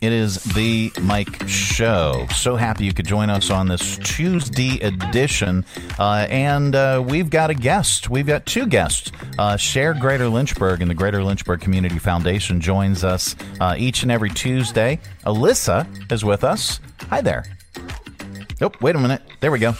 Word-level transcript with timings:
It 0.00 0.12
is 0.12 0.42
the 0.54 0.90
Mike 1.02 1.46
Show. 1.46 2.26
So 2.34 2.56
happy 2.56 2.86
you 2.86 2.94
could 2.94 3.06
join 3.06 3.28
us 3.28 3.50
on 3.50 3.68
this 3.68 3.98
Tuesday 3.98 4.80
edition. 4.80 5.66
Uh, 5.98 6.26
and 6.30 6.74
uh, 6.74 7.04
we've 7.06 7.28
got 7.28 7.50
a 7.50 7.54
guest. 7.54 8.08
We've 8.08 8.26
got 8.26 8.46
two 8.46 8.66
guests. 8.66 9.12
Uh, 9.38 9.58
Share 9.58 9.92
Greater 9.92 10.28
Lynchburg 10.28 10.80
and 10.80 10.90
the 10.90 10.94
Greater 10.94 11.22
Lynchburg 11.22 11.60
Community 11.60 11.98
Foundation 11.98 12.62
joins 12.62 13.04
us 13.04 13.36
uh, 13.60 13.74
each 13.76 14.02
and 14.02 14.10
every 14.10 14.30
Tuesday. 14.30 14.98
Alyssa 15.26 15.86
is 16.10 16.24
with 16.24 16.44
us. 16.44 16.80
Hi 17.10 17.20
there. 17.20 17.44
Oh, 18.62 18.72
wait 18.80 18.96
a 18.96 18.98
minute. 18.98 19.20
There 19.40 19.50
we 19.50 19.58
go. 19.58 19.74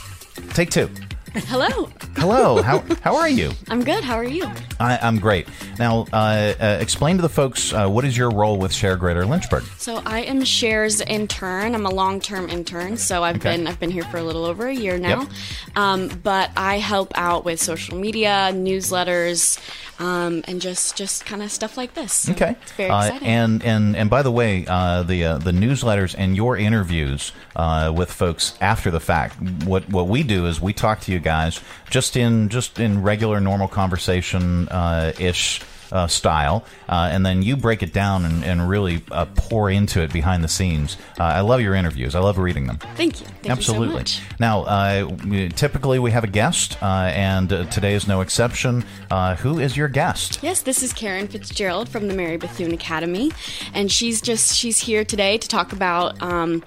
Take 0.53 0.69
two. 0.69 0.87
Hello. 1.33 1.89
Hello. 2.17 2.61
How, 2.61 2.83
how 3.01 3.15
are 3.15 3.29
you? 3.29 3.51
I'm 3.69 3.83
good. 3.85 4.03
How 4.03 4.15
are 4.15 4.23
you? 4.23 4.45
I, 4.81 4.99
I'm 5.01 5.17
great. 5.17 5.47
Now, 5.79 6.05
uh, 6.11 6.53
uh, 6.59 6.77
explain 6.81 7.15
to 7.15 7.21
the 7.21 7.29
folks 7.29 7.71
uh, 7.71 7.87
what 7.87 8.03
is 8.03 8.17
your 8.17 8.29
role 8.31 8.57
with 8.57 8.73
Share 8.73 8.97
Greater 8.97 9.25
Lynchburg? 9.25 9.63
So 9.77 10.01
I 10.05 10.21
am 10.21 10.43
Share's 10.43 10.99
intern. 10.99 11.73
I'm 11.73 11.85
a 11.85 11.89
long-term 11.89 12.49
intern, 12.49 12.97
so 12.97 13.23
I've 13.23 13.37
Okay. 13.37 13.55
been 13.55 13.67
I've 13.67 13.79
been 13.79 13.91
here 13.91 14.03
for 14.03 14.17
a 14.17 14.23
little 14.23 14.43
over 14.43 14.67
a 14.67 14.73
year 14.75 14.97
now. 14.97 15.21
Yep. 15.21 15.29
Um, 15.77 16.07
but 16.21 16.51
I 16.57 16.79
help 16.79 17.11
out 17.15 17.45
with 17.45 17.61
social 17.61 17.97
media, 17.97 18.51
newsletters, 18.53 19.57
um, 20.01 20.43
and 20.47 20.59
just 20.59 20.95
just 20.97 21.25
kind 21.25 21.41
of 21.41 21.51
stuff 21.51 21.77
like 21.77 21.93
this. 21.93 22.11
So 22.13 22.31
Okay. 22.33 22.55
It's 22.61 22.71
very 22.73 22.89
Uh, 22.89 23.03
exciting. 23.05 23.27
and 23.27 23.63
and 23.63 23.95
and 23.95 24.09
by 24.09 24.21
the 24.23 24.31
way, 24.31 24.65
uh, 24.67 25.03
the 25.03 25.23
uh, 25.25 25.37
the 25.37 25.51
newsletters 25.51 26.15
and 26.17 26.35
your 26.35 26.57
interviews 26.57 27.31
uh, 27.55 27.93
with 27.95 28.11
folks 28.11 28.55
after 28.59 28.89
the 28.91 28.99
fact. 28.99 29.35
What 29.65 29.87
what 29.89 30.07
we 30.07 30.23
do 30.23 30.45
is 30.47 30.59
we 30.59 30.73
talk 30.73 30.99
to 31.01 31.11
you 31.11 31.19
guys 31.19 31.59
just 31.89 32.17
in 32.17 32.49
just 32.49 32.79
in 32.79 33.01
regular 33.03 33.39
normal 33.39 33.67
conversation 33.67 34.67
uh, 34.69 35.13
ish. 35.19 35.61
Uh, 35.91 36.07
style, 36.07 36.63
uh, 36.87 37.09
and 37.11 37.25
then 37.25 37.41
you 37.41 37.57
break 37.57 37.83
it 37.83 37.91
down 37.91 38.23
and, 38.25 38.43
and 38.45 38.69
really 38.69 39.03
uh, 39.11 39.25
pour 39.35 39.69
into 39.69 40.01
it 40.01 40.13
behind 40.13 40.43
the 40.43 40.47
scenes. 40.47 40.97
Uh, 41.19 41.23
I 41.23 41.41
love 41.41 41.59
your 41.59 41.75
interviews. 41.75 42.15
I 42.15 42.19
love 42.19 42.37
reading 42.37 42.67
them. 42.67 42.77
Thank 42.95 43.19
you. 43.19 43.27
Thank 43.27 43.49
Absolutely. 43.49 43.87
You 43.87 44.05
so 44.05 44.21
much. 44.21 44.39
Now, 44.39 44.61
uh, 44.63 45.17
we, 45.27 45.49
typically 45.49 45.99
we 45.99 46.11
have 46.11 46.23
a 46.23 46.27
guest, 46.27 46.81
uh, 46.81 47.11
and 47.13 47.51
uh, 47.51 47.65
today 47.65 47.93
is 47.93 48.07
no 48.07 48.21
exception. 48.21 48.85
Uh, 49.09 49.35
who 49.35 49.59
is 49.59 49.75
your 49.75 49.89
guest? 49.89 50.39
Yes, 50.41 50.61
this 50.61 50.81
is 50.81 50.93
Karen 50.93 51.27
Fitzgerald 51.27 51.89
from 51.89 52.07
the 52.07 52.13
Mary 52.13 52.37
Bethune 52.37 52.73
Academy, 52.73 53.31
and 53.73 53.91
she's 53.91 54.21
just 54.21 54.55
she's 54.55 54.79
here 54.81 55.03
today 55.03 55.37
to 55.37 55.47
talk 55.47 55.73
about 55.73 56.21
um, 56.21 56.63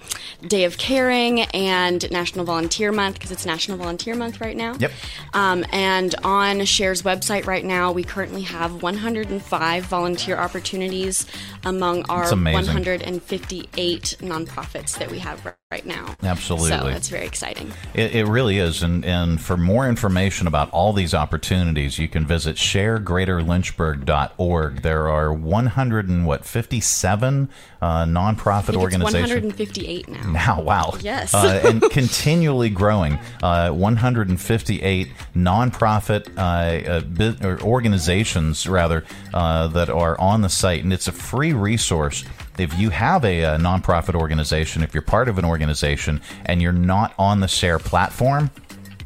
Day 0.46 0.64
of 0.64 0.76
Caring 0.76 1.40
and 1.40 2.10
National 2.10 2.44
Volunteer 2.44 2.92
Month 2.92 3.14
because 3.14 3.30
it's 3.30 3.46
National 3.46 3.78
Volunteer 3.78 4.14
Month 4.14 4.40
right 4.40 4.56
now. 4.56 4.74
Yep. 4.78 4.92
Um, 5.32 5.64
and 5.72 6.14
on 6.24 6.64
Share's 6.66 7.02
website 7.02 7.46
right 7.46 7.64
now, 7.64 7.90
we 7.90 8.04
currently 8.04 8.42
have 8.42 8.82
105 9.14 9.84
volunteer 9.84 10.36
opportunities 10.36 11.26
among 11.64 12.04
our 12.10 12.28
158 12.28 14.16
nonprofits 14.20 14.98
that 14.98 15.08
we 15.08 15.20
have 15.20 15.44
right- 15.74 15.86
now. 15.86 16.14
Absolutely. 16.22 16.70
So 16.70 16.84
that's 16.84 17.08
very 17.08 17.26
exciting. 17.26 17.72
It, 17.94 18.14
it 18.14 18.26
really 18.26 18.58
is, 18.58 18.82
and 18.82 19.02
and 19.04 19.40
for 19.40 19.56
more 19.56 19.88
information 19.88 20.46
about 20.46 20.70
all 20.70 20.92
these 20.92 21.14
opportunities, 21.14 21.98
you 21.98 22.06
can 22.08 22.26
visit 22.26 22.56
sharegreaterlynchburg.org. 22.56 24.82
There 24.82 25.08
are 25.08 25.32
100 25.32 26.08
and 26.08 26.26
what 26.26 26.44
57 26.44 27.48
uh, 27.80 28.04
nonprofit 28.04 28.70
it's 28.70 28.78
organizations. 28.78 29.30
158 29.30 30.08
now. 30.08 30.30
Now, 30.30 30.60
wow. 30.62 30.92
Yes. 31.04 31.34
Uh, 31.34 31.60
and 31.64 31.82
continually 31.90 32.70
growing. 32.70 33.18
Uh, 33.42 33.70
158 33.70 35.08
nonprofit 35.36 36.28
uh, 36.38 37.42
uh, 37.42 37.46
or 37.46 37.60
organizations, 37.60 38.66
rather, 38.66 39.04
uh, 39.34 39.68
that 39.68 39.90
are 39.90 40.18
on 40.18 40.40
the 40.40 40.48
site. 40.48 40.82
And 40.82 40.90
it's 40.92 41.08
a 41.08 41.12
free 41.12 41.52
resource. 41.52 42.24
If 42.58 42.78
you 42.78 42.90
have 42.90 43.24
a, 43.24 43.44
uh 43.44 43.58
nonprofit 43.58 44.14
organization, 44.14 44.82
if 44.82 44.94
you're 44.94 45.02
part 45.02 45.28
of 45.28 45.38
an 45.38 45.44
organization 45.44 46.20
and 46.46 46.62
you're 46.62 46.72
not 46.72 47.14
on 47.18 47.40
the 47.40 47.48
Share 47.48 47.78
platform, 47.78 48.50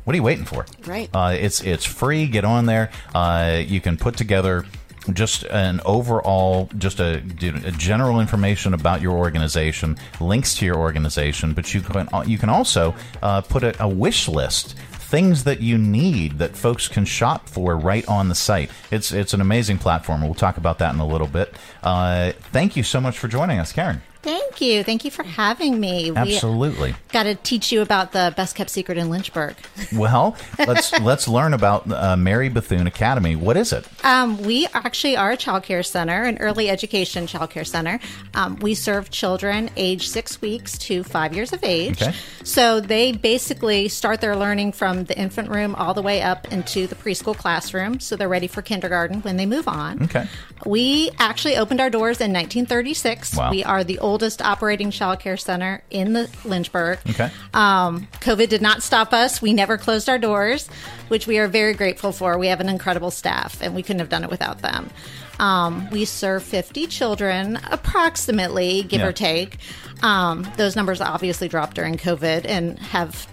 what 0.05 0.15
are 0.15 0.17
you 0.17 0.23
waiting 0.23 0.47
for? 0.47 0.65
Right. 0.87 1.11
Uh, 1.13 1.37
it's 1.39 1.63
it's 1.63 1.85
free. 1.85 2.27
Get 2.29 2.45
on 2.45 2.65
there. 2.65 2.91
Uh, 3.15 3.63
you 3.67 3.81
can 3.81 3.99
put 3.99 4.17
together 4.17 4.65
just 5.13 5.45
an 5.45 5.81
overall, 5.85 6.71
just 6.79 7.01
a, 7.01 7.23
a 7.43 7.71
general 7.73 8.21
information 8.21 8.75
about 8.75 9.01
your 9.01 9.17
organization, 9.17 9.97
links 10.21 10.55
to 10.57 10.67
your 10.67 10.77
organization, 10.77 11.53
but 11.53 11.75
you 11.75 11.81
can 11.81 12.09
you 12.27 12.39
can 12.39 12.49
also 12.49 12.95
uh, 13.23 13.41
put 13.43 13.63
a, 13.63 13.83
a 13.83 13.89
wish 13.89 14.29
list. 14.29 14.77
Things 15.09 15.45
that 15.45 15.61
you 15.63 15.79
need 15.79 16.39
that 16.39 16.55
folks 16.55 16.87
can 16.87 17.07
shop 17.07 17.49
for 17.49 17.77
right 17.79 18.07
on 18.07 18.29
the 18.29 18.35
site. 18.35 18.71
It's 18.91 19.11
it's 19.11 19.33
an 19.33 19.41
amazing 19.41 19.79
platform. 19.79 20.21
We'll 20.21 20.35
talk 20.35 20.59
about 20.59 20.79
that 20.81 20.93
in 20.93 21.01
a 21.01 21.07
little 21.07 21.27
bit. 21.27 21.55
Uh, 21.83 22.33
thank 22.53 22.77
you 22.77 22.83
so 22.83 23.01
much 23.01 23.19
for 23.19 23.27
joining 23.27 23.59
us, 23.59 23.73
Karen. 23.73 24.03
Thank 24.23 24.61
you. 24.61 24.83
Thank 24.83 25.05
you 25.05 25.11
for 25.11 25.23
having 25.23 25.79
me. 25.79 26.13
Absolutely. 26.15 26.95
Got 27.13 27.25
to 27.25 27.35
teach 27.37 27.71
you 27.73 27.83
about 27.83 28.13
the 28.13 28.33
best 28.37 28.57
kept 28.57 28.71
secret 28.71 28.99
in 28.99 29.11
Lynchburg. 29.11 29.57
Well, 29.93 30.37
let's 30.59 30.93
let's 31.01 31.27
learn 31.27 31.55
about 31.55 31.91
uh, 31.91 32.17
Mary 32.17 32.49
Bethune 32.51 32.87
Academy. 32.87 33.35
What 33.37 33.57
is 33.57 33.73
it? 33.73 33.87
Um, 34.05 34.37
we 34.43 34.67
actually 34.75 35.17
are 35.17 35.31
a 35.31 35.37
child 35.37 35.63
care 35.63 35.83
center, 35.83 36.25
an 36.25 36.39
early 36.39 36.69
education 36.69 37.27
child 37.27 37.51
care 37.51 37.65
center. 37.65 37.99
Um, 38.35 38.57
we 38.57 38.75
serve 38.75 39.11
children 39.11 39.71
age 39.77 40.09
six 40.09 40.41
weeks 40.43 40.77
to 40.79 41.03
five 41.03 41.35
years 41.35 41.53
of 41.53 41.65
age. 41.65 42.03
Okay. 42.03 42.15
So 42.45 42.81
they 42.81 43.13
basically 43.13 43.89
start 43.89 44.21
their 44.21 44.37
learning 44.37 44.73
from 44.73 45.05
the 45.05 45.19
infant 45.19 45.49
room 45.49 45.75
all 45.75 45.95
the 45.95 46.03
way 46.03 46.21
up 46.21 46.53
into 46.53 46.87
the 46.87 46.95
preschool 46.95 47.37
classroom. 47.37 48.01
So 48.01 48.15
they're 48.15 48.29
ready 48.29 48.47
for 48.47 48.63
kindergarten 48.63 49.23
when 49.23 49.37
they 49.37 49.47
move 49.47 49.69
on. 49.69 50.03
Okay. 50.05 50.27
We 50.67 51.11
actually 51.19 51.57
opened 51.57 51.81
our 51.81 51.91
doors 51.91 52.21
in 52.21 52.33
1936. 52.33 53.35
Wow. 53.37 53.51
We 53.51 53.65
are 53.65 53.85
the 53.85 53.99
oldest 54.09 54.43
operating 54.43 54.91
child 54.91 55.21
care 55.21 55.37
center 55.37 55.83
in 55.91 56.15
the 56.15 56.29
Lynchburg. 56.45 56.99
Okay. 57.11 57.31
Um, 57.55 58.09
COVID 58.21 58.49
did 58.49 58.63
not 58.63 58.83
stop 58.83 59.13
us. 59.13 59.41
We 59.43 59.53
never 59.53 59.79
closed 59.79 60.09
our 60.09 60.19
doors, 60.19 60.69
which 61.09 61.27
we 61.27 61.39
are 61.39 61.47
very 61.49 61.75
grateful 61.75 62.11
for. 62.13 62.39
We 62.39 62.49
have 62.49 62.61
an 62.61 62.69
incredible 62.69 63.11
staff, 63.11 63.61
and 63.63 63.75
we 63.75 63.83
couldn't 63.83 64.01
have 64.01 64.09
done 64.09 64.25
it 64.25 64.31
without 64.31 64.61
them. 64.63 64.91
Um, 65.39 65.89
we 65.91 66.05
serve 66.05 66.43
50 66.43 66.87
children, 66.89 67.59
approximately, 67.71 68.83
give 68.83 69.01
Yeah. 69.01 69.07
or 69.09 69.13
take. 69.13 69.59
Um, 70.03 70.51
those 70.57 70.75
numbers 70.77 71.01
obviously 71.01 71.49
dropped 71.49 71.75
during 71.77 71.97
COVID 71.97 72.45
and 72.47 72.79
have. 72.79 73.27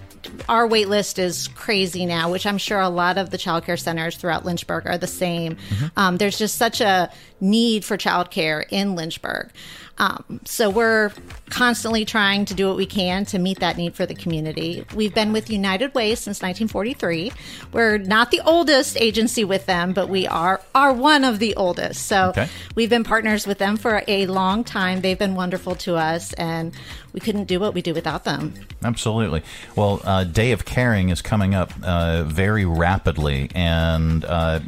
Our 0.49 0.65
wait 0.65 0.89
list 0.89 1.19
is 1.19 1.47
crazy 1.49 2.03
now, 2.07 2.31
which 2.31 2.47
I'm 2.47 2.57
sure 2.57 2.79
a 2.79 2.89
lot 2.89 3.19
of 3.19 3.29
the 3.29 3.37
childcare 3.37 3.79
centers 3.79 4.17
throughout 4.17 4.43
Lynchburg 4.43 4.87
are 4.87 4.97
the 4.97 5.05
same. 5.05 5.57
Um, 5.95 6.17
there's 6.17 6.35
just 6.39 6.57
such 6.57 6.81
a 6.81 7.11
need 7.41 7.83
for 7.85 7.97
childcare 7.97 8.63
in 8.69 8.95
Lynchburg. 8.95 9.51
Um, 9.97 10.41
so 10.43 10.69
we're 10.69 11.11
constantly 11.49 12.03
trying 12.03 12.43
to 12.45 12.53
do 12.53 12.67
what 12.67 12.75
we 12.75 12.85
can 12.85 13.23
to 13.27 13.39
meet 13.39 13.59
that 13.61 13.77
need 13.77 13.95
for 13.95 14.05
the 14.05 14.13
community. 14.13 14.83
We've 14.93 15.13
been 15.15 15.31
with 15.31 15.49
United 15.49 15.95
Way 15.95 16.15
since 16.15 16.41
1943. 16.41 17.31
We're 17.71 17.97
not 17.99 18.29
the 18.29 18.41
oldest 18.45 18.97
agency 18.99 19.45
with 19.45 19.65
them, 19.67 19.93
but 19.93 20.09
we 20.09 20.27
are 20.27 20.59
are 20.73 20.91
one 20.91 21.23
of 21.23 21.39
the 21.39 21.55
oldest. 21.55 22.07
So 22.07 22.29
Okay. 22.29 22.49
we've 22.75 22.89
been 22.89 23.05
partners 23.05 23.47
with 23.47 23.57
them 23.57 23.77
for 23.77 24.03
a 24.05 24.25
long 24.27 24.65
time. 24.65 24.99
They've 24.99 25.17
been 25.19 25.35
wonderful 25.35 25.75
to 25.75 25.95
us, 25.95 26.33
and 26.33 26.73
we 27.13 27.21
couldn't 27.21 27.45
do 27.45 27.61
what 27.61 27.73
we 27.73 27.81
do 27.81 27.93
without 27.93 28.25
them. 28.25 28.53
Absolutely. 28.83 29.43
Well, 29.77 30.01
uh, 30.03 30.25
Day 30.25 30.51
of 30.51 30.65
Caring 30.65 31.07
is 31.07 31.21
coming 31.21 31.55
up 31.55 31.71
uh, 31.83 32.23
very 32.23 32.65
rapidly, 32.65 33.49
and 33.55 34.25
uh, 34.25 34.59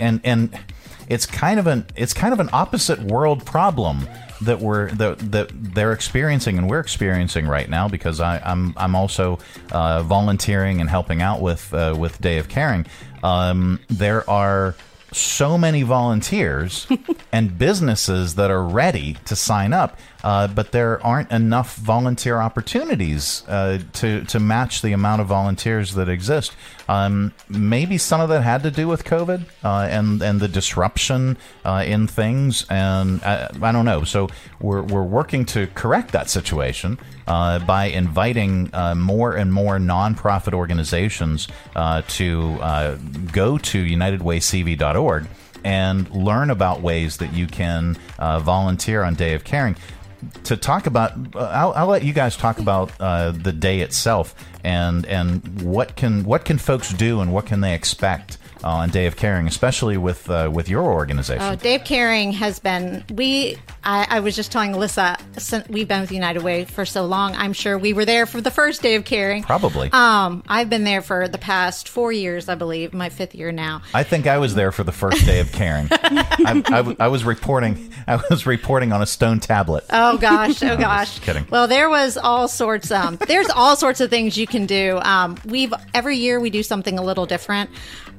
and 0.00 0.20
and 0.24 0.58
it's 1.08 1.26
kind 1.26 1.58
of 1.60 1.66
an 1.66 1.86
it's 1.96 2.14
kind 2.14 2.32
of 2.32 2.40
an 2.40 2.50
opposite 2.52 3.00
world 3.00 3.44
problem 3.44 4.08
that 4.42 4.60
we're 4.60 4.90
that 4.92 5.18
that 5.32 5.50
they're 5.52 5.92
experiencing 5.92 6.58
and 6.58 6.68
we're 6.68 6.80
experiencing 6.80 7.46
right 7.46 7.68
now 7.68 7.88
because 7.88 8.20
I, 8.20 8.38
I'm 8.38 8.74
I'm 8.76 8.94
also 8.94 9.38
uh, 9.72 10.02
volunteering 10.02 10.80
and 10.80 10.88
helping 10.88 11.22
out 11.22 11.40
with 11.40 11.72
uh, 11.72 11.94
with 11.98 12.20
Day 12.20 12.38
of 12.38 12.48
Caring. 12.48 12.86
Um, 13.22 13.80
there 13.88 14.28
are 14.28 14.74
so 15.12 15.56
many 15.56 15.82
volunteers 15.82 16.86
and 17.32 17.56
businesses 17.56 18.34
that 18.34 18.50
are 18.50 18.64
ready 18.64 19.16
to 19.26 19.36
sign 19.36 19.72
up, 19.72 19.98
uh, 20.24 20.48
but 20.48 20.72
there 20.72 21.04
aren't 21.04 21.30
enough 21.30 21.76
volunteer 21.76 22.40
opportunities 22.40 23.44
uh, 23.46 23.78
to 23.92 24.24
to 24.24 24.40
match 24.40 24.80
the 24.80 24.92
amount 24.92 25.20
of 25.20 25.26
volunteers 25.26 25.94
that 25.94 26.08
exist. 26.08 26.56
Um, 26.88 27.34
maybe 27.48 27.98
some 27.98 28.22
of 28.22 28.30
that 28.30 28.42
had 28.42 28.62
to 28.62 28.70
do 28.70 28.88
with 28.88 29.04
COVID 29.04 29.44
uh, 29.62 29.86
and 29.90 30.22
and 30.22 30.40
the 30.40 30.48
disruption 30.48 31.36
uh, 31.64 31.84
in 31.86 32.06
things, 32.06 32.64
and 32.70 33.22
I, 33.22 33.50
I 33.60 33.70
don't 33.70 33.84
know. 33.84 34.04
So 34.04 34.30
we're 34.60 34.80
we're 34.80 35.02
working 35.02 35.44
to 35.46 35.66
correct 35.74 36.12
that 36.12 36.30
situation 36.30 36.98
uh, 37.26 37.58
by 37.58 37.86
inviting 37.86 38.70
uh, 38.72 38.94
more 38.94 39.36
and 39.36 39.52
more 39.52 39.76
nonprofit 39.76 40.54
organizations 40.54 41.48
uh, 41.76 42.00
to 42.08 42.56
uh, 42.62 42.96
go 43.30 43.58
to 43.58 43.84
UnitedWayCV.org 43.84 45.26
and 45.64 46.10
learn 46.10 46.50
about 46.50 46.82
ways 46.82 47.16
that 47.18 47.32
you 47.32 47.46
can 47.46 47.96
uh, 48.18 48.38
volunteer 48.38 49.02
on 49.02 49.14
Day 49.14 49.34
of 49.34 49.44
Caring. 49.44 49.76
To 50.44 50.56
talk 50.56 50.86
about, 50.86 51.12
uh, 51.34 51.38
I'll, 51.38 51.72
I'll 51.72 51.86
let 51.86 52.04
you 52.04 52.12
guys 52.12 52.36
talk 52.36 52.58
about 52.58 52.92
uh, 53.00 53.30
the 53.32 53.52
day 53.52 53.80
itself 53.80 54.34
and 54.62 55.04
and 55.06 55.62
what 55.62 55.96
can 55.96 56.24
what 56.24 56.44
can 56.44 56.58
folks 56.58 56.92
do 56.92 57.20
and 57.20 57.32
what 57.32 57.46
can 57.46 57.60
they 57.60 57.74
expect 57.74 58.38
on 58.64 58.90
Day 58.90 59.06
of 59.06 59.16
Caring, 59.16 59.46
especially 59.46 59.96
with 59.96 60.28
uh, 60.30 60.50
with 60.52 60.68
your 60.68 60.82
organization. 60.84 61.42
Oh, 61.44 61.54
Day 61.54 61.76
of 61.76 61.84
Caring 61.84 62.32
has 62.32 62.58
been. 62.58 63.04
We 63.12 63.58
I, 63.84 64.06
I 64.08 64.20
was 64.20 64.34
just 64.34 64.50
telling 64.50 64.72
Alyssa, 64.72 65.20
since 65.40 65.68
we've 65.68 65.86
been 65.86 66.00
with 66.00 66.10
United 66.10 66.42
Way 66.42 66.64
for 66.64 66.84
so 66.84 67.04
long. 67.04 67.34
I'm 67.34 67.52
sure 67.52 67.78
we 67.78 67.92
were 67.92 68.04
there 68.04 68.26
for 68.26 68.40
the 68.40 68.50
first 68.50 68.82
day 68.82 68.94
of 68.94 69.04
caring. 69.04 69.42
Probably. 69.42 69.90
Um, 69.92 70.42
I've 70.48 70.70
been 70.70 70.84
there 70.84 71.02
for 71.02 71.28
the 71.28 71.38
past 71.38 71.88
four 71.88 72.10
years, 72.10 72.48
I 72.48 72.54
believe, 72.54 72.94
my 72.94 73.10
fifth 73.10 73.34
year 73.34 73.52
now. 73.52 73.82
I 73.92 74.02
think 74.02 74.26
I 74.26 74.38
was 74.38 74.54
there 74.54 74.72
for 74.72 74.84
the 74.84 74.92
first 74.92 75.26
day 75.26 75.40
of 75.40 75.52
caring. 75.52 75.88
I 75.90 77.08
was 77.08 77.24
reporting. 77.24 77.92
I 78.06 78.16
was 78.30 78.46
reporting 78.46 78.92
on 78.92 79.02
a 79.02 79.06
stone 79.06 79.40
tablet. 79.40 79.84
Oh 79.90 80.16
gosh, 80.16 80.62
oh 80.62 80.76
gosh. 80.78 81.20
kidding. 81.20 81.46
Well, 81.50 81.68
there 81.68 81.90
was 81.90 82.16
all 82.16 82.48
sorts. 82.48 82.90
Um, 82.90 83.18
there's 83.28 83.50
all 83.50 83.76
sorts 83.76 84.00
of 84.00 84.08
things 84.10 84.36
you 84.38 84.46
can 84.46 84.66
do. 84.66 84.98
Um, 85.02 85.36
we've 85.44 85.74
every 85.92 86.16
year 86.16 86.40
we 86.40 86.50
do 86.50 86.62
something 86.62 86.98
a 86.98 87.02
little 87.02 87.26
different. 87.26 87.70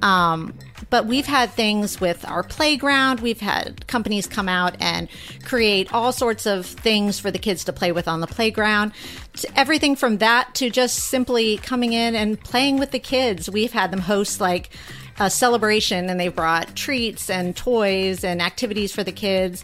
Um, 0.01 0.34
Um, 0.35 0.53
but 0.89 1.05
we've 1.05 1.25
had 1.25 1.51
things 1.51 1.99
with 1.99 2.25
our 2.27 2.43
playground. 2.43 3.19
We've 3.19 3.39
had 3.39 3.87
companies 3.87 4.27
come 4.27 4.47
out 4.47 4.75
and 4.79 5.07
create 5.43 5.93
all 5.93 6.11
sorts 6.11 6.45
of 6.45 6.65
things 6.65 7.19
for 7.19 7.31
the 7.31 7.39
kids 7.39 7.63
to 7.65 7.73
play 7.73 7.91
with 7.91 8.07
on 8.07 8.19
the 8.19 8.27
playground. 8.27 8.91
Everything 9.55 9.95
from 9.95 10.19
that 10.19 10.53
to 10.55 10.69
just 10.69 10.97
simply 10.97 11.57
coming 11.57 11.93
in 11.93 12.15
and 12.15 12.39
playing 12.39 12.77
with 12.77 12.91
the 12.91 12.99
kids. 12.99 13.49
We've 13.49 13.71
had 13.73 13.91
them 13.91 14.01
host 14.01 14.39
like 14.39 14.69
a 15.17 15.29
celebration 15.29 16.09
and 16.09 16.19
they 16.19 16.27
brought 16.27 16.75
treats 16.75 17.29
and 17.29 17.55
toys 17.55 18.23
and 18.23 18.41
activities 18.41 18.91
for 18.91 19.03
the 19.03 19.13
kids 19.13 19.63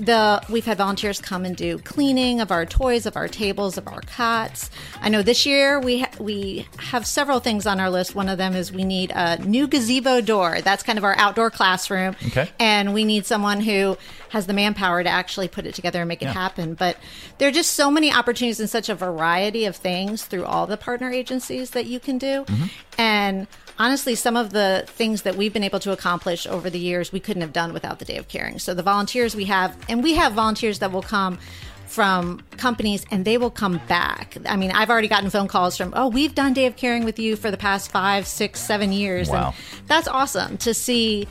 the 0.00 0.42
we've 0.48 0.64
had 0.64 0.78
volunteers 0.78 1.20
come 1.20 1.44
and 1.44 1.54
do 1.56 1.78
cleaning 1.78 2.40
of 2.40 2.50
our 2.50 2.64
toys, 2.64 3.04
of 3.06 3.16
our 3.16 3.28
tables, 3.28 3.76
of 3.76 3.86
our 3.86 4.00
cots. 4.00 4.70
I 5.00 5.08
know 5.10 5.22
this 5.22 5.44
year 5.44 5.78
we 5.78 6.00
ha- 6.00 6.10
we 6.18 6.66
have 6.78 7.06
several 7.06 7.38
things 7.40 7.66
on 7.66 7.78
our 7.80 7.90
list. 7.90 8.14
One 8.14 8.28
of 8.28 8.38
them 8.38 8.54
is 8.54 8.72
we 8.72 8.84
need 8.84 9.12
a 9.14 9.36
new 9.44 9.66
gazebo 9.68 10.20
door. 10.22 10.60
That's 10.62 10.82
kind 10.82 10.98
of 10.98 11.04
our 11.04 11.16
outdoor 11.18 11.50
classroom, 11.50 12.16
Okay. 12.28 12.48
and 12.58 12.94
we 12.94 13.04
need 13.04 13.26
someone 13.26 13.60
who 13.60 13.98
has 14.30 14.46
the 14.46 14.52
manpower 14.54 15.02
to 15.02 15.08
actually 15.10 15.48
put 15.48 15.66
it 15.66 15.74
together 15.74 16.00
and 16.00 16.08
make 16.08 16.22
it 16.22 16.26
Yeah. 16.26 16.32
happen. 16.32 16.74
But 16.74 16.96
there 17.38 17.48
are 17.48 17.52
just 17.52 17.72
so 17.74 17.90
many 17.90 18.12
opportunities 18.12 18.60
and 18.60 18.70
such 18.70 18.88
a 18.88 18.94
variety 18.94 19.64
of 19.66 19.76
things 19.76 20.24
through 20.24 20.44
all 20.46 20.66
the 20.66 20.76
partner 20.76 21.10
agencies 21.10 21.70
that 21.70 21.86
you 21.86 22.00
can 22.00 22.16
do, 22.16 22.44
Mm-hmm. 22.46 22.64
and 22.98 23.46
honestly, 23.80 24.14
some 24.14 24.36
of 24.36 24.50
the 24.52 24.84
things 24.86 25.22
that 25.22 25.36
we've 25.36 25.54
been 25.54 25.64
able 25.64 25.80
to 25.80 25.90
accomplish 25.90 26.46
over 26.46 26.68
the 26.68 26.78
years, 26.78 27.10
we 27.10 27.18
couldn't 27.18 27.40
have 27.40 27.54
done 27.54 27.72
without 27.72 27.98
the 27.98 28.04
Day 28.04 28.18
of 28.18 28.28
Caring. 28.28 28.58
So 28.58 28.74
the 28.74 28.82
volunteers 28.82 29.34
we 29.34 29.46
have, 29.46 29.76
and 29.88 30.02
we 30.02 30.14
have 30.14 30.34
volunteers 30.34 30.80
that 30.80 30.92
will 30.92 31.02
come 31.02 31.38
from 31.86 32.42
companies 32.58 33.04
and 33.10 33.24
they 33.24 33.38
will 33.38 33.50
come 33.50 33.80
back. 33.88 34.36
I 34.46 34.56
mean, 34.56 34.70
I've 34.70 34.90
already 34.90 35.08
gotten 35.08 35.30
phone 35.30 35.48
calls 35.48 35.76
from, 35.78 35.92
oh, 35.96 36.08
we've 36.08 36.34
done 36.34 36.52
Day 36.52 36.66
of 36.66 36.76
Caring 36.76 37.04
with 37.04 37.18
you 37.18 37.36
for 37.36 37.50
the 37.50 37.56
past 37.56 37.90
five, 37.90 38.26
six, 38.26 38.60
seven 38.60 38.92
years. 38.92 39.30
Wow. 39.30 39.54
And 39.78 39.88
that's 39.88 40.06
awesome 40.06 40.58
to 40.58 40.74
see 40.74 41.26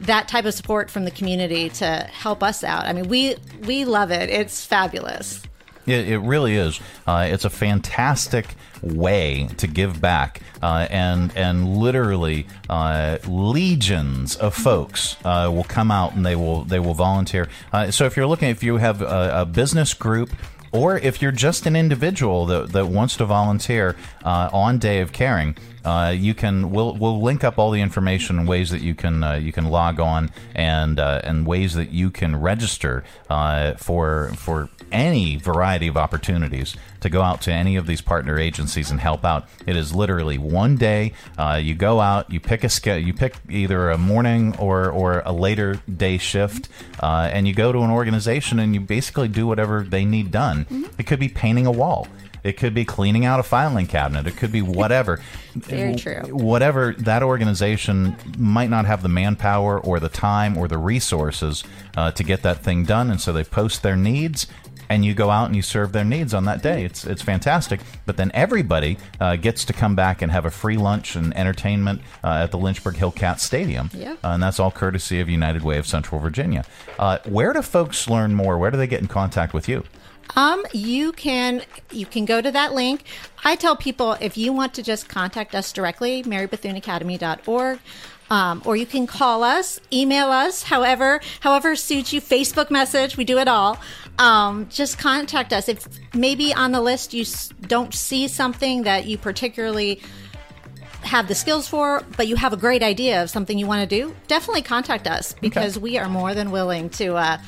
that 0.00 0.26
type 0.26 0.44
of 0.44 0.54
support 0.54 0.90
from 0.90 1.04
the 1.04 1.12
community 1.12 1.68
to 1.70 1.86
help 1.86 2.42
us 2.42 2.64
out. 2.64 2.84
I 2.84 2.92
mean, 2.92 3.08
we 3.08 3.36
we 3.60 3.84
love 3.84 4.10
it. 4.10 4.28
It's 4.28 4.66
fabulous. 4.66 5.40
It, 5.86 6.08
it 6.08 6.18
really 6.18 6.56
is. 6.56 6.80
Uh, 7.06 7.28
it's 7.30 7.44
a 7.44 7.50
fantastic 7.50 8.54
way 8.82 9.48
to 9.58 9.66
give 9.66 10.00
back, 10.00 10.42
uh, 10.62 10.86
and 10.90 11.36
and 11.36 11.76
literally 11.76 12.46
uh, 12.68 13.18
legions 13.26 14.36
of 14.36 14.54
folks 14.54 15.16
uh, 15.24 15.50
will 15.52 15.64
come 15.64 15.90
out 15.90 16.14
and 16.14 16.24
they 16.24 16.36
will 16.36 16.64
they 16.64 16.78
will 16.78 16.94
volunteer. 16.94 17.48
Uh, 17.72 17.90
so 17.90 18.06
if 18.06 18.16
you're 18.16 18.26
looking, 18.26 18.48
if 18.48 18.62
you 18.62 18.76
have 18.76 19.02
a, 19.02 19.40
a 19.42 19.46
business 19.46 19.94
group. 19.94 20.30
Or 20.74 20.96
if 20.96 21.20
you're 21.20 21.32
just 21.32 21.66
an 21.66 21.76
individual 21.76 22.46
that, 22.46 22.72
that 22.72 22.86
wants 22.86 23.18
to 23.18 23.26
volunteer 23.26 23.94
uh, 24.24 24.48
on 24.54 24.78
Day 24.78 25.02
of 25.02 25.12
Caring, 25.12 25.54
uh, 25.84 26.14
you 26.16 26.34
can 26.34 26.70
we'll 26.70 26.94
we'll 26.94 27.20
link 27.20 27.44
up 27.44 27.58
all 27.58 27.70
the 27.70 27.80
information 27.80 28.38
and 28.38 28.48
ways 28.48 28.70
that 28.70 28.82
you 28.82 28.94
can 28.94 29.22
uh, 29.24 29.34
you 29.34 29.52
can 29.52 29.66
log 29.66 30.00
on 30.00 30.30
and 30.54 31.00
uh, 31.00 31.20
and 31.24 31.46
ways 31.46 31.74
that 31.74 31.90
you 31.90 32.10
can 32.10 32.36
register 32.36 33.04
uh, 33.28 33.74
for 33.74 34.32
for 34.36 34.68
any 34.92 35.36
variety 35.36 35.88
of 35.88 35.96
opportunities 35.96 36.76
to 37.00 37.08
go 37.08 37.22
out 37.22 37.40
to 37.42 37.52
any 37.52 37.76
of 37.76 37.86
these 37.86 38.00
partner 38.00 38.38
agencies 38.38 38.90
and 38.90 39.00
help 39.00 39.24
out. 39.24 39.48
It 39.66 39.74
is 39.74 39.94
literally 39.94 40.38
one 40.38 40.76
day. 40.76 41.14
Uh, 41.36 41.58
you 41.60 41.74
go 41.74 42.00
out, 42.00 42.30
you 42.30 42.38
pick 42.38 42.62
a 42.62 42.68
ske- 42.68 43.02
you 43.04 43.12
pick 43.12 43.34
either 43.48 43.90
a 43.90 43.98
morning 43.98 44.56
or 44.58 44.90
or 44.90 45.22
a 45.24 45.32
later 45.32 45.80
day 45.96 46.18
shift, 46.18 46.68
uh, 47.00 47.28
and 47.32 47.48
you 47.48 47.54
go 47.54 47.72
to 47.72 47.80
an 47.80 47.90
organization 47.90 48.58
and 48.58 48.74
you 48.74 48.80
basically 48.80 49.28
do 49.28 49.46
whatever 49.46 49.82
they 49.82 50.04
need 50.04 50.30
done. 50.30 50.66
It 50.98 51.06
could 51.06 51.20
be 51.20 51.28
painting 51.28 51.66
a 51.66 51.72
wall. 51.72 52.06
It 52.44 52.56
could 52.56 52.74
be 52.74 52.84
cleaning 52.84 53.24
out 53.24 53.40
a 53.40 53.42
filing 53.42 53.86
cabinet. 53.86 54.26
It 54.26 54.36
could 54.36 54.52
be 54.52 54.62
whatever. 54.62 55.20
Very 55.54 55.94
true. 55.94 56.20
Whatever 56.30 56.94
that 56.98 57.22
organization 57.22 58.16
might 58.36 58.70
not 58.70 58.84
have 58.86 59.02
the 59.02 59.08
manpower 59.08 59.78
or 59.78 60.00
the 60.00 60.08
time 60.08 60.56
or 60.56 60.66
the 60.68 60.78
resources 60.78 61.62
uh, 61.96 62.10
to 62.12 62.24
get 62.24 62.42
that 62.42 62.58
thing 62.58 62.84
done, 62.84 63.10
and 63.10 63.20
so 63.20 63.32
they 63.32 63.44
post 63.44 63.82
their 63.82 63.96
needs. 63.96 64.46
And 64.88 65.06
you 65.06 65.14
go 65.14 65.30
out 65.30 65.46
and 65.46 65.56
you 65.56 65.62
serve 65.62 65.92
their 65.92 66.04
needs 66.04 66.34
on 66.34 66.44
that 66.44 66.60
day. 66.60 66.84
It's 66.84 67.06
it's 67.06 67.22
fantastic. 67.22 67.80
But 68.04 68.18
then 68.18 68.30
everybody 68.34 68.98
uh, 69.20 69.36
gets 69.36 69.64
to 69.66 69.72
come 69.72 69.94
back 69.96 70.20
and 70.20 70.30
have 70.30 70.44
a 70.44 70.50
free 70.50 70.76
lunch 70.76 71.16
and 71.16 71.34
entertainment 71.34 72.02
uh, 72.22 72.42
at 72.42 72.50
the 72.50 72.58
Lynchburg 72.58 72.96
Hillcat 72.96 73.40
Stadium. 73.40 73.88
Yeah. 73.94 74.16
Uh, 74.22 74.32
and 74.34 74.42
that's 74.42 74.60
all 74.60 74.70
courtesy 74.70 75.18
of 75.20 75.30
United 75.30 75.62
Way 75.62 75.78
of 75.78 75.86
Central 75.86 76.20
Virginia. 76.20 76.66
Uh, 76.98 77.18
where 77.24 77.54
do 77.54 77.62
folks 77.62 78.10
learn 78.10 78.34
more? 78.34 78.58
Where 78.58 78.70
do 78.70 78.76
they 78.76 78.86
get 78.86 79.00
in 79.00 79.08
contact 79.08 79.54
with 79.54 79.66
you? 79.66 79.84
Um, 80.36 80.64
you 80.72 81.12
can 81.12 81.62
you 81.90 82.06
can 82.06 82.24
go 82.24 82.40
to 82.40 82.50
that 82.50 82.74
link. 82.74 83.04
I 83.44 83.56
tell 83.56 83.76
people 83.76 84.16
if 84.20 84.36
you 84.36 84.52
want 84.52 84.74
to 84.74 84.82
just 84.82 85.08
contact 85.08 85.54
us 85.54 85.72
directly, 85.72 86.22
marybethuneacademy.org. 86.22 87.78
Um, 88.30 88.62
or 88.64 88.76
you 88.76 88.86
can 88.86 89.06
call 89.06 89.44
us, 89.44 89.78
email 89.92 90.28
us, 90.28 90.62
however, 90.62 91.20
however 91.40 91.76
suits 91.76 92.14
you. 92.14 92.20
Facebook 92.22 92.70
message, 92.70 93.18
we 93.18 93.24
do 93.24 93.36
it 93.36 93.46
all. 93.46 93.78
Um, 94.18 94.68
just 94.70 94.98
contact 94.98 95.52
us. 95.52 95.68
If 95.68 95.86
maybe 96.14 96.54
on 96.54 96.72
the 96.72 96.80
list 96.80 97.12
you 97.12 97.26
don't 97.60 97.92
see 97.92 98.28
something 98.28 98.84
that 98.84 99.04
you 99.04 99.18
particularly 99.18 100.00
have 101.02 101.28
the 101.28 101.34
skills 101.34 101.68
for, 101.68 102.02
but 102.16 102.26
you 102.26 102.36
have 102.36 102.52
a 102.52 102.56
great 102.56 102.82
idea 102.82 103.22
of 103.22 103.28
something 103.28 103.58
you 103.58 103.66
want 103.66 103.88
to 103.88 104.02
do, 104.02 104.14
definitely 104.28 104.62
contact 104.62 105.06
us 105.06 105.34
because 105.40 105.78
we 105.78 105.98
are 105.98 106.08
more 106.08 106.32
than 106.34 106.50
willing 106.50 106.88
to 106.90 107.16
uh, 107.16 107.38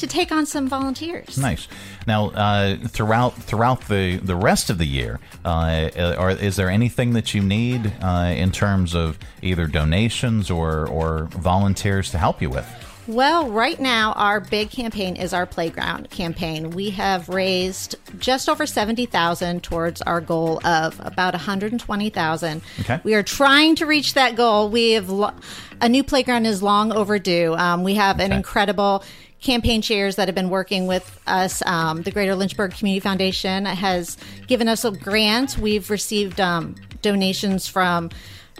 to 0.00 0.06
take 0.06 0.32
on 0.32 0.46
some 0.46 0.68
volunteers. 0.68 1.38
Nice. 1.38 1.68
Now, 2.06 2.30
uh, 2.30 2.76
throughout 2.76 3.34
throughout 3.34 3.88
the, 3.88 4.16
the 4.16 4.36
rest 4.36 4.70
of 4.70 4.78
the 4.78 4.86
year, 4.86 5.20
uh, 5.44 5.90
are, 6.18 6.30
is 6.30 6.56
there 6.56 6.70
anything 6.70 7.12
that 7.12 7.34
you 7.34 7.42
need 7.42 7.92
uh, 8.02 8.32
in 8.36 8.50
terms 8.50 8.94
of 8.94 9.18
either 9.42 9.66
donations 9.66 10.50
or 10.50 10.86
or 10.88 11.28
volunteers 11.32 12.10
to 12.10 12.18
help 12.18 12.42
you 12.42 12.50
with? 12.50 12.66
Well, 13.06 13.50
right 13.50 13.80
now, 13.80 14.12
our 14.12 14.38
big 14.38 14.70
campaign 14.70 15.16
is 15.16 15.32
our 15.32 15.44
playground 15.44 16.10
campaign. 16.10 16.70
We 16.70 16.90
have 16.90 17.28
raised 17.28 17.96
just 18.20 18.48
over 18.48 18.66
70,000 18.66 19.64
towards 19.64 20.00
our 20.02 20.20
goal 20.20 20.64
of 20.64 21.00
about 21.00 21.34
120,000. 21.34 22.62
Okay. 22.80 23.00
We 23.02 23.14
are 23.14 23.24
trying 23.24 23.74
to 23.76 23.86
reach 23.86 24.14
that 24.14 24.36
goal. 24.36 24.68
We 24.68 24.92
have 24.92 25.10
lo- 25.10 25.32
a 25.80 25.88
new 25.88 26.04
playground 26.04 26.46
is 26.46 26.62
long 26.62 26.92
overdue. 26.92 27.54
Um, 27.54 27.82
we 27.82 27.94
have 27.96 28.20
an 28.20 28.32
incredible 28.32 29.02
campaign 29.40 29.82
chairs 29.82 30.16
that 30.16 30.28
have 30.28 30.34
been 30.34 30.50
working 30.50 30.86
with 30.86 31.20
us. 31.26 31.62
Um, 31.66 32.02
the 32.02 32.10
Greater 32.10 32.34
Lynchburg 32.34 32.72
Community 32.72 33.00
Foundation 33.00 33.64
has 33.64 34.16
given 34.46 34.68
us 34.68 34.84
a 34.84 34.90
grant. 34.90 35.58
We've 35.58 35.88
received 35.90 36.40
um, 36.40 36.74
donations 37.02 37.66
from 37.66 38.10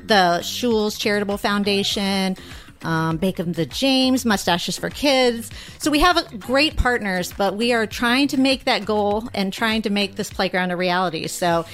the 0.03 0.41
Schulz 0.43 0.99
Charitable 0.99 1.37
Foundation, 1.37 2.37
um, 2.83 3.19
Bacon 3.19 3.53
the 3.53 3.67
James, 3.67 4.25
Mustaches 4.25 4.79
for 4.79 4.89
Kids. 4.89 5.51
So 5.79 5.91
we 5.91 5.99
have 6.01 6.41
great 6.41 6.77
partners, 6.77 7.33
but 7.37 7.57
we 7.57 7.73
are 7.73 7.87
trying 7.87 8.29
to 8.29 8.39
make 8.39 8.65
that 8.65 8.87
goal 8.87 9.29
and 9.35 9.53
trying 9.53 9.83
to 9.83 9.91
make 9.91 10.17
this 10.17 10.31
playground 10.31 10.71
a 10.71 10.77
reality. 10.77 11.27
So 11.27 11.67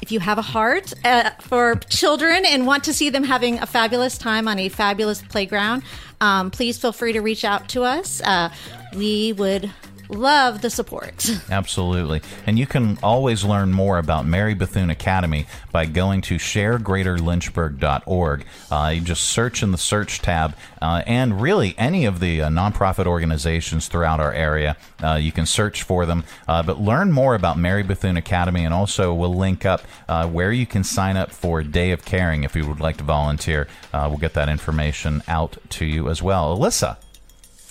if 0.00 0.10
you 0.12 0.20
have 0.20 0.38
a 0.38 0.42
heart 0.42 0.92
uh, 1.04 1.30
for 1.40 1.76
children 1.88 2.44
and 2.44 2.66
want 2.66 2.84
to 2.84 2.92
see 2.92 3.10
them 3.10 3.24
having 3.24 3.58
a 3.58 3.66
fabulous 3.66 4.18
time 4.18 4.48
on 4.48 4.58
a 4.58 4.68
fabulous 4.68 5.22
playground, 5.22 5.82
um, 6.22 6.50
please 6.52 6.78
feel 6.78 6.92
free 6.92 7.12
to 7.12 7.20
reach 7.20 7.44
out 7.44 7.68
to 7.70 7.82
us. 7.82 8.22
Uh, 8.22 8.48
we 8.94 9.32
would 9.32 9.70
love 10.12 10.62
the 10.62 10.70
support. 10.70 11.28
Absolutely. 11.50 12.22
And 12.46 12.58
you 12.58 12.66
can 12.66 12.98
always 13.02 13.44
learn 13.44 13.72
more 13.72 13.98
about 13.98 14.26
Mary 14.26 14.54
Bethune 14.54 14.90
Academy 14.90 15.46
by 15.70 15.86
going 15.86 16.20
to 16.22 16.36
sharegreaterlynchburg.org. 16.36 18.46
Uh, 18.70 18.92
you 18.94 19.00
just 19.00 19.24
search 19.24 19.62
in 19.62 19.72
the 19.72 19.78
search 19.78 20.20
tab, 20.20 20.54
uh, 20.80 21.02
and 21.06 21.40
really 21.40 21.74
any 21.78 22.04
of 22.04 22.20
the 22.20 22.42
uh, 22.42 22.48
nonprofit 22.48 23.06
organizations 23.06 23.88
throughout 23.88 24.20
our 24.20 24.32
area, 24.32 24.76
uh, 25.02 25.14
you 25.14 25.32
can 25.32 25.46
search 25.46 25.82
for 25.82 26.06
them. 26.06 26.24
Uh, 26.46 26.62
but 26.62 26.80
learn 26.80 27.10
more 27.12 27.34
about 27.34 27.58
Mary 27.58 27.82
Bethune 27.82 28.16
Academy, 28.16 28.64
and 28.64 28.74
also 28.74 29.14
we'll 29.14 29.34
link 29.34 29.66
up 29.66 29.82
uh, 30.08 30.28
where 30.28 30.52
you 30.52 30.66
can 30.66 30.84
sign 30.84 31.16
up 31.16 31.30
for 31.30 31.62
Day 31.62 31.92
of 31.92 32.04
Caring 32.04 32.44
if 32.44 32.54
you 32.54 32.66
would 32.66 32.80
like 32.80 32.98
to 32.98 33.04
volunteer. 33.04 33.66
We'll 33.92 34.18
get 34.18 34.34
that 34.34 34.48
information 34.48 35.22
out 35.28 35.56
to 35.70 35.84
you 35.84 36.08
as 36.08 36.22
well. 36.22 36.56
Alyssa. 36.56 36.96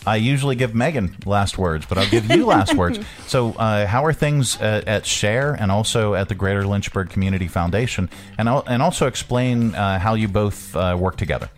I 0.06 0.16
usually 0.16 0.56
give 0.56 0.74
Megan 0.74 1.16
last 1.26 1.58
words, 1.58 1.86
but 1.86 1.98
I'll 1.98 2.10
give 2.10 2.30
you 2.32 2.46
last 2.46 2.74
words. 2.74 3.00
So, 3.28 3.54
uh, 3.54 3.88
how 3.88 4.04
are 4.04 4.12
things 4.12 4.60
at, 4.60 4.88
at 4.88 5.06
Share 5.06 5.54
and 5.54 5.72
also 5.72 6.16
at 6.16 6.28
the 6.28 6.36
Greater 6.36 6.66
Lynchburg 6.68 7.10
Community 7.10 7.48
Foundation, 7.48 8.10
and 8.38 8.50
and 8.50 8.82
also 8.82 9.08
explain 9.08 9.74
uh, 9.74 10.00
how 10.00 10.16
you 10.16 10.28
both 10.28 10.76
uh, 10.76 10.98
work 11.00 11.16
together? 11.16 11.50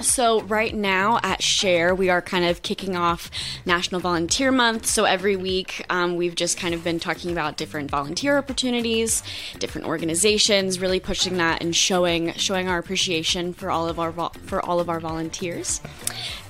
So, 0.00 0.42
right 0.42 0.74
now 0.74 1.18
at 1.24 1.42
Share, 1.42 1.92
we 1.94 2.08
are 2.08 2.22
kind 2.22 2.44
of 2.44 2.62
kicking 2.62 2.94
off 2.94 3.30
National 3.66 4.00
Volunteer 4.00 4.52
Month. 4.52 4.86
So, 4.86 5.04
every 5.04 5.34
week 5.34 5.84
um, 5.90 6.16
we've 6.16 6.36
just 6.36 6.56
kind 6.56 6.72
of 6.72 6.84
been 6.84 7.00
talking 7.00 7.32
about 7.32 7.56
different 7.56 7.90
volunteer 7.90 8.38
opportunities, 8.38 9.24
different 9.58 9.88
organizations, 9.88 10.78
really 10.78 11.00
pushing 11.00 11.36
that 11.38 11.62
and 11.62 11.74
showing 11.74 12.32
showing 12.34 12.68
our 12.68 12.78
appreciation 12.78 13.52
for 13.52 13.70
all 13.70 13.88
of 13.88 13.98
our 13.98 14.12
for 14.46 14.64
all 14.64 14.78
of 14.78 14.88
our 14.88 15.00
volunteers. 15.00 15.80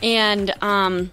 And 0.03 0.53
um, 0.63 1.11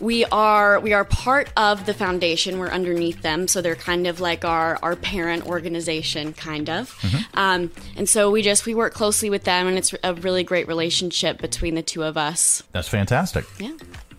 we 0.00 0.24
are 0.26 0.80
we 0.80 0.92
are 0.92 1.04
part 1.04 1.50
of 1.56 1.86
the 1.86 1.94
foundation. 1.94 2.58
We're 2.58 2.68
underneath 2.68 3.22
them, 3.22 3.48
so 3.48 3.62
they're 3.62 3.76
kind 3.76 4.06
of 4.06 4.20
like 4.20 4.44
our 4.44 4.78
our 4.82 4.96
parent 4.96 5.46
organization, 5.46 6.32
kind 6.32 6.68
of. 6.68 6.94
Um, 7.34 7.70
and 7.96 8.08
so 8.08 8.30
we 8.30 8.42
just 8.42 8.66
we 8.66 8.74
work 8.74 8.94
closely 8.94 9.30
with 9.30 9.44
them, 9.44 9.66
and 9.66 9.78
it's 9.78 9.94
a 10.02 10.14
really 10.14 10.44
great 10.44 10.68
relationship 10.68 11.40
between 11.40 11.74
the 11.74 11.82
two 11.82 12.02
of 12.02 12.16
us. 12.16 12.62
That's 12.72 12.88
fantastic. 12.88 13.44
Yeah. 13.58 13.72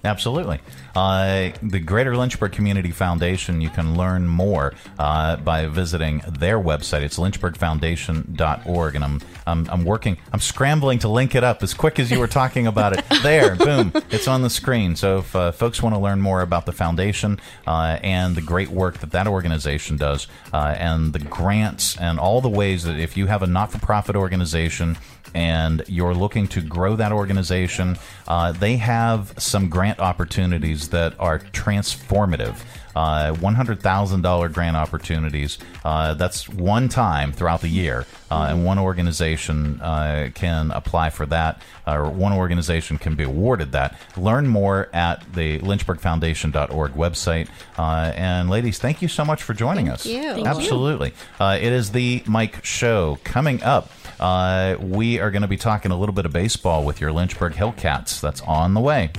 Absolutely. 0.07 0.59
Uh, 0.95 1.51
the 1.61 1.79
Greater 1.79 2.15
Lynchburg 2.15 2.53
Community 2.53 2.91
Foundation, 2.91 3.59
you 3.59 3.69
can 3.69 3.97
learn 3.97 4.25
more 4.25 4.73
uh, 4.97 5.35
by 5.35 5.67
visiting 5.67 6.23
their 6.27 6.57
website. 6.57 7.01
It's 7.01 7.19
lynchburgfoundation.org. 7.19 8.95
And 8.95 9.03
I'm, 9.03 9.21
I'm, 9.45 9.69
I'm 9.69 9.83
working, 9.83 10.17
I'm 10.31 10.39
scrambling 10.39 10.99
to 10.99 11.09
link 11.09 11.35
it 11.35 11.43
up 11.43 11.61
as 11.61 11.73
quick 11.73 11.99
as 11.99 12.09
you 12.09 12.19
were 12.19 12.27
talking 12.27 12.67
about 12.67 12.93
it. 12.97 13.03
There, 13.27 13.55
boom, 13.55 13.91
it's 14.11 14.27
on 14.27 14.43
the 14.43 14.49
screen. 14.49 14.95
So 14.95 15.17
if 15.17 15.35
uh, 15.35 15.51
folks 15.51 15.81
want 15.81 15.95
to 15.95 15.99
learn 15.99 16.21
more 16.21 16.41
about 16.41 16.65
the 16.65 16.71
foundation 16.71 17.39
uh, 17.65 17.97
and 18.01 18.35
the 18.35 18.41
great 18.41 18.69
work 18.69 18.99
that 18.99 19.11
that 19.11 19.27
organization 19.27 19.97
does, 19.97 20.27
uh, 20.53 20.75
and 20.77 21.11
the 21.11 21.19
grants 21.19 21.97
and 21.97 22.19
all 22.19 22.39
the 22.39 22.49
ways 22.49 22.83
that 22.83 22.99
if 22.99 23.17
you 23.17 23.25
have 23.25 23.41
a 23.41 23.47
not 23.47 23.71
for 23.71 23.79
profit 23.79 24.15
organization, 24.15 24.97
and 25.33 25.83
you're 25.87 26.13
looking 26.15 26.47
to 26.49 26.61
grow 26.61 26.95
that 26.95 27.11
organization, 27.11 27.97
uh, 28.27 28.51
they 28.51 28.77
have 28.77 29.33
some 29.37 29.69
grant 29.69 29.99
opportunities 29.99 30.89
that 30.89 31.13
are 31.19 31.39
transformative. 31.39 32.57
Uh, 32.95 33.31
$100,000 33.35 34.53
grant 34.53 34.75
opportunities. 34.75 35.59
Uh, 35.85 36.15
that's 36.15 36.49
one 36.49 36.89
time 36.89 37.31
throughout 37.31 37.61
the 37.61 37.67
year, 37.67 38.07
uh, 38.31 38.47
and 38.49 38.65
one 38.65 38.79
organization 38.79 39.79
uh, 39.81 40.31
can 40.33 40.71
apply 40.71 41.11
for 41.11 41.27
that, 41.27 41.61
or 41.85 42.09
one 42.09 42.33
organization 42.33 42.97
can 42.97 43.13
be 43.13 43.23
awarded 43.23 43.71
that. 43.71 43.95
Learn 44.17 44.47
more 44.47 44.89
at 44.93 45.31
the 45.33 45.59
lynchburgfoundation.org 45.59 46.93
website. 46.93 47.49
Uh, 47.77 48.11
and 48.15 48.49
ladies, 48.49 48.79
thank 48.79 49.03
you 49.03 49.07
so 49.07 49.23
much 49.23 49.43
for 49.43 49.53
joining 49.53 49.89
us. 49.89 50.03
you. 50.03 50.23
Thank 50.23 50.37
you. 50.39 50.45
Absolutely. 50.45 51.13
Uh, 51.39 51.55
it 51.61 51.71
is 51.71 51.91
the 51.91 52.23
Mike 52.25 52.65
Show. 52.65 53.19
Coming 53.23 53.61
up, 53.61 53.91
uh, 54.19 54.77
we 54.79 55.19
are 55.19 55.31
going 55.31 55.41
to 55.41 55.47
be 55.47 55.57
talking 55.57 55.91
a 55.91 55.97
little 55.97 56.13
bit 56.13 56.25
of 56.25 56.33
baseball 56.33 56.83
with 56.83 56.99
your 57.01 57.11
Lynchburg 57.11 57.53
Hillcats. 57.53 58.19
That's 58.19 58.41
on 58.41 58.73
the 58.73 58.81
way. 58.81 59.11